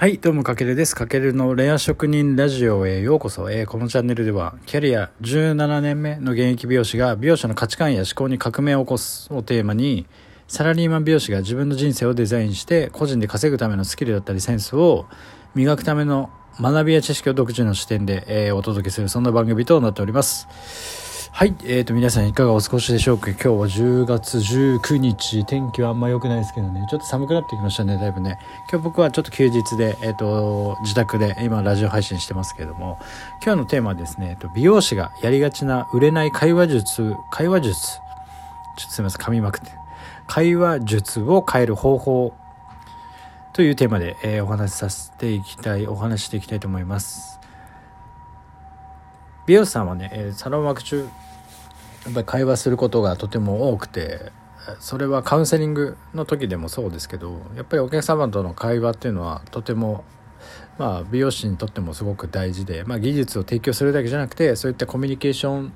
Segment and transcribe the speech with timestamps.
[0.00, 0.96] はい、どうも、かけるです。
[0.96, 3.50] かけるのレア職人ラジオへようこそ。
[3.50, 10.06] えー、このチャンネルでは、キャリア17年目の現役美容師が美容師の価値観や思考に革命を起こすをテーマに、
[10.48, 15.04] サラリーマン美容師が自分の人生をデザインして、個人で稼ぐためのスキルだったりセンスを
[15.54, 20.99] 磨くための学びや知識を独自の視点で、えー、お届けする、そんな番組となっております。
[21.40, 21.54] はい。
[21.64, 23.30] え、ー、と、皆さんいかがお過ごしでしょうか？
[23.30, 25.46] 今日は10月19日。
[25.46, 26.86] 天気はあんま良くないですけどね。
[26.90, 28.38] ちょっと寒くなってきましたね、だいぶね。
[28.70, 32.98] 今日僕はちょっと休日で、え、ー、と、自宅で今ラジオ配信してますけれども、
[33.42, 37.80] 今日のテーマはですね、えっと、美容師がやりがちな売れない会話術、会話術。
[37.80, 39.70] ちょっとすみません、噛みまくって。
[40.26, 42.34] 会話術を変える方法
[43.54, 47.40] というテーマで、えー、お話しさせていきたい、お話していきたいと思います。
[49.46, 51.08] 美容師さんはね、えサロンワーク中
[52.04, 54.32] やっぱり会話することがとても多くて
[54.78, 60.04] それはカウンセリングの時でもそうですけどやっぱりお客様との会話っていうのはとても
[60.78, 65.72] まあ美容師にとってもすごく大事で、まあ、技術を提供するだけじゃなくてそういったコミュニケーション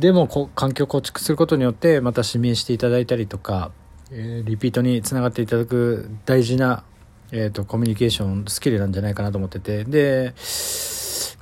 [0.00, 3.72] でもこ環境を構築することによってまた指名していただいたりとか、
[4.10, 6.84] えー、リピートにつながっていただく大事な、
[7.32, 9.84] えーとコミュニケーションスキルなんじゃないかなと思ってて。
[9.84, 10.34] で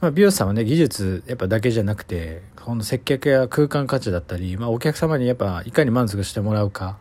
[0.00, 6.98] まあ、美容師さんはね技術やっぱだけじゃなくてこの接客や空間価値だったり、まあ、お客様にやっぱいかに満足してもらうか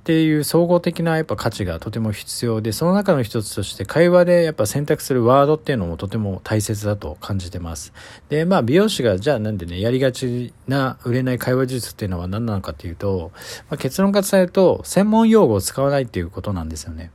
[0.00, 7.92] っていう総合的なやっぱ価値がとても必要でその中の一つとして会話でやっぱ選択するワードっていうのもとても大切だと感じてます。
[8.28, 13.32] でまあ美容師がじゃあなんでねやりがちな売れない会話術っていうのは何なのかっていうと、
[13.68, 17.10] まあ、結論から伝えると専門用語を使わないっていうことなんですよね。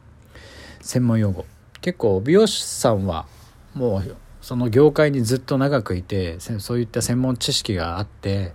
[0.82, 1.46] 専門用語。
[1.82, 3.26] 結構美容師さんは
[3.74, 4.16] もう
[4.46, 8.54] その業界にずっと長くいてそういった専門知識があって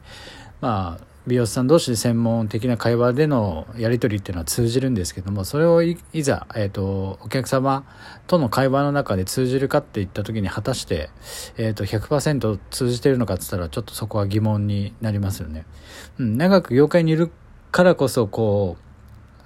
[0.60, 7.84] まあ美容師さん同士で専門的な会話でのやり取りっていうのは通じるんですけどもそれをいざ、えーと、お客様
[8.28, 11.10] との会話の中で通じるかっていった時に果たして、
[11.56, 15.66] えーと、100%通じてるのかっつったらちょっとそこは疑問になりますよね。
[16.20, 17.32] うん、長く業界にいる
[17.72, 18.89] からこそこう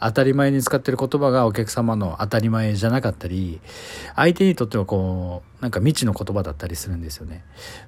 [0.04, 3.60] 当たり前に使ってる言葉がお客様の当たり前じゃなかったり
[4.15, 7.42] 相手にとってはこうなんか未知の言葉だったりするんですよね。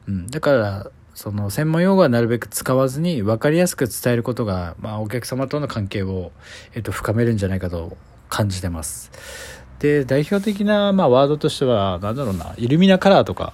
[0.08, 6.32] うん、だからその専門用語はなるべく使わずに分かりやすく伝えることが、まあ、お客様との関係を、
[6.74, 7.96] えっと、深めるんじゃないかと
[8.28, 9.10] 感じてます。
[9.78, 13.52] で代表的な、まあ、ワードとしては何だろうなイルミナカラーとか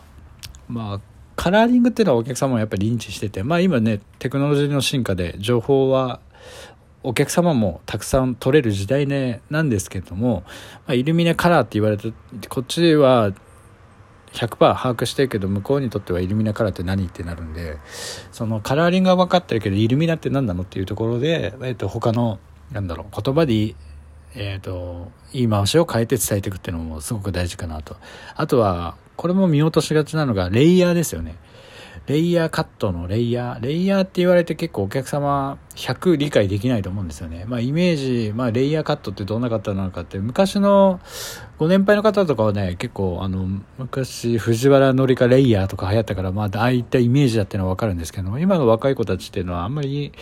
[0.69, 1.01] まあ
[1.35, 6.21] カラーリングっていうのはお客様もやっぱり認知しててまあ今ねテクノロジーの進化で情報は
[7.03, 10.45] お客様もたくさん取れる時代ねなんですけども、
[10.87, 12.13] まあ、イルミネカラーって言われて
[12.49, 13.33] こっちは
[14.33, 17.79] 100%把握してるけど向こうにとってはイルミナカラーって何ってなるんで
[18.31, 22.39] そのカラーリングは分かってるけどイルミナって何なのっていうところで、えー、と他の
[22.71, 23.75] なんだろう言葉で
[24.35, 27.97] えーと、言い回しを変えて伝えていくっていうのもすごく大事かなと。
[28.35, 31.37] あとはこれも見落としがちなのがレイヤーですよね。
[32.07, 33.65] レイヤーカットのレイヤー。
[33.65, 37.45] レイヤーって言われて結構お客様100理解できないと思うんですよね。
[37.47, 40.99] まあイメージ、まあレイヤーカットってどんな方なのかって、昔の
[41.59, 43.47] ご年配の方とかはね、結構あの、
[43.79, 50.13] 昔藤原紀香レイヤーとか流行ったから、まあああいったイメージだってのはわかるんですけども、今の若い子たちっていうのはあんまり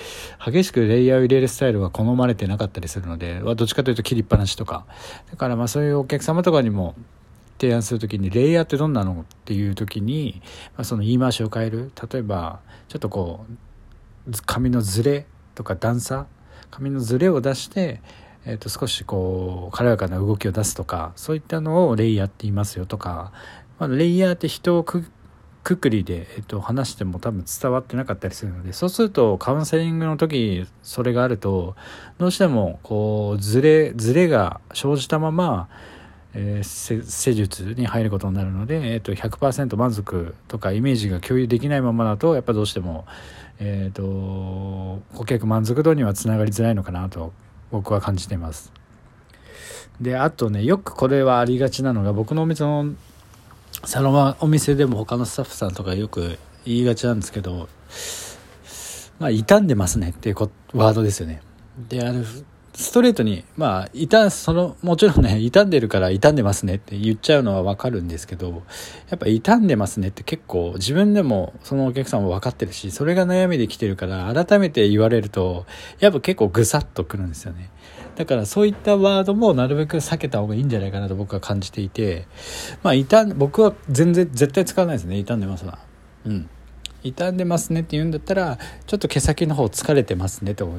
[0.45, 4.85] 激しくレイヤーを入れるスタイルが好まれてなかったりするので、どっちかというと切りっぱなしとか。
[5.31, 6.95] だからまあそういうお客様とかにも、
[7.60, 9.21] 提案する時にレイヤーってどんなの？
[9.22, 10.41] っていう時に、
[10.76, 11.93] まあ、その言い回しを変える。
[12.10, 16.26] 例えばちょっとこう髪のズレとか段差？
[16.71, 18.00] 髪のズレを出して、
[18.44, 23.32] えー、と少しこう軽やかな動きを出すとかそういったのをレイヤーって言いますよとか、
[23.78, 25.10] まあ、レイヤーって人をく
[25.62, 31.77] くくりで、えっと、話しても多分伝わってなかったりするのでそうするとカウンセリングの時それがあると
[32.19, 35.69] どうしてもこうズレズレが生じたまま
[36.35, 43.07] えー、施術に入ることになるので、えーと、100%満足とかイメージが共有できないままだとやっぱどうしても、
[43.59, 47.33] えーと、顧客満足度にはつながりづらいのかなと
[47.71, 48.73] 僕は感じています。
[50.01, 52.95] であとねよくこれはありがちなのが僕のお店の
[53.84, 57.69] サロンはお店でも他のスタッフさんとかよく言いがちなんですけど
[59.19, 60.37] まあ傷んでますねっていう
[60.72, 61.43] ワードですよね。
[61.89, 62.25] である
[62.72, 68.63] ストレートに、まあ、傷、その、もちろんね、傷んでるから傷んでますねって言っちゃうのはわかるんですけど、
[69.11, 75.67] やっぱ傷んでますねって結構自分でもそのお客さんも分かってるし、それが悩みで来てるから改めて言われると、
[75.99, 77.71] やっぱ結構ぐさっとくるんですよね。
[78.17, 82.28] だからそういったワードもなるべく避けた方がいいんじゃないかなと僕は感じていて、
[82.83, 85.78] まあ、傷ん、僕は全然絶対使わないですね、傷んでますわ。
[86.25, 86.49] うん。
[87.03, 90.71] 傷んでますねって言うんだったら、ちょっと毛先の方疲れてますねと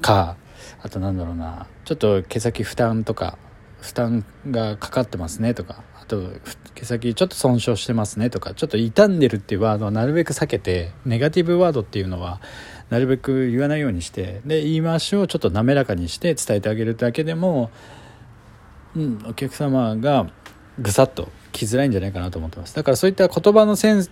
[0.00, 0.36] か、
[0.82, 3.38] あとなんだろうなちょっと毛先負担とか
[3.80, 6.30] 負担がかかってますねとかあと
[6.74, 12.40] 毛先ちょっと損傷してますねとかちょっと傷んでるっていうワードはなるべく避けてネガティブワードっていうのは
[12.90, 17.70] なるべく言わないようにしてで言い回しをちょっと滑らかにして伝えてあげるだけでも、
[18.94, 20.30] うん、お客様が
[20.78, 22.74] ぐさっと来づらいんじゃないかなと思ってます。
[22.74, 24.06] だからそういった言葉の選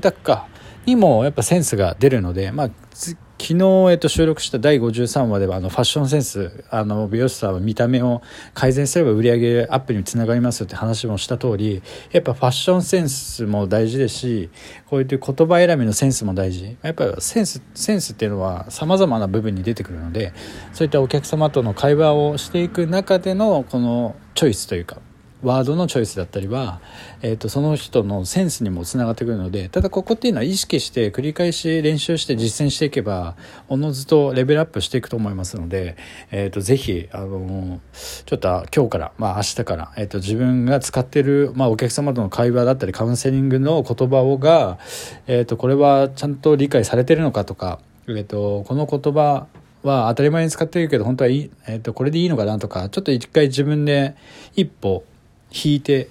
[0.00, 0.48] 択か
[0.86, 2.70] にもやっぱセンスが出るのでまあ
[3.40, 8.20] 昨日、えっと、収録した第53話ではあのファッションセンスあの美容師さんは見た目を
[8.52, 11.80] 改善すれば売り上げアップにつながりますって話もした通り
[12.10, 14.50] やっぱファッションセンスも大事ですし
[14.86, 16.76] こういう言葉選びのセンスも大事。
[16.82, 20.32] やっぱセンスセンスっていうのはさまざまな部分に出てくるので
[20.72, 24.98] そういったお客様との会話をしていく中でのこのチョイスというか
[25.42, 26.80] ワードのチョイスだったりは、
[27.22, 33.36] えーと、その人のセンスにもつながってくるのでただここっていうのは意識して繰り返し練習して実践していけば
[33.68, 35.96] おのずとレベルアップしていくと思いますので、
[36.30, 37.80] えーと、ぜひ、あの
[38.26, 44.78] ちょっと今日から、まあ、明日から、えーと、自分が使ってる、まあ、お客様との会話だったりカウンセリングの言葉をが、
[45.26, 49.46] えー、とこれはちゃんと理解されてるのかとか、えー、とこの言葉
[49.82, 54.16] は当たり前に使ってるけど本当はいい、えー、とこれでいいのかなとかちょっと一回自分で
[54.54, 55.04] 一歩
[55.52, 56.10] 引いて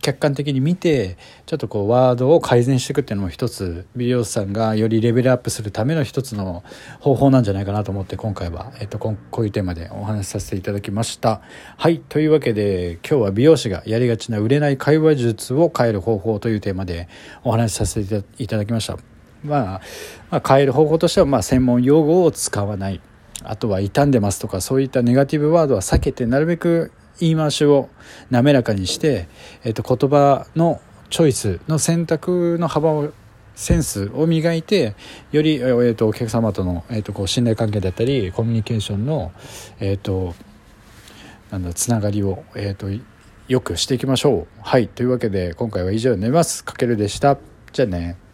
[0.00, 6.62] 客観的に見てちょっとこうワードを改善していくっていうのも一つ美容師さんがよりレベルアップするための一つの
[7.00, 11.42] 方法なんじゃないかなと思って今回は、えっと、こういうテーマでお話しさせていただきました。
[11.76, 17.08] はいというわけで今日は美容師がやりがちな売れない会話術を変える方法というテーマで
[17.42, 18.96] お話しさせていただきました。
[19.44, 19.80] まあ、
[20.30, 23.00] まあ、変える方法としてはまあ専門用語を使わない。
[23.44, 27.88] あとは傷んでますとかそういったネガティブワードは避けてなるべく言い回しを
[28.30, 29.28] 滑らかにして、
[29.64, 30.80] えー、と言葉の
[31.10, 33.12] チョイスの選択の幅を
[33.54, 34.94] センスを磨いて
[35.32, 39.32] より、えー、とお客様との、えー、とこう信頼関係だったりコミュニケーションの、
[39.80, 40.34] えー、と
[41.50, 42.86] なんだつながりを、えー、と
[43.48, 44.60] よくしていきましょう。
[44.60, 46.64] はいというわけで今回は以上になります。
[46.64, 47.38] かけるでした。
[47.72, 48.27] じゃあね。